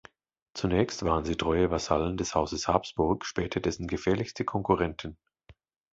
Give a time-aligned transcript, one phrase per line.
[0.55, 5.15] Zunächst waren sie treue Vasallen des Hauses Habsburg, später dessen gefährlichste Konkurrenten.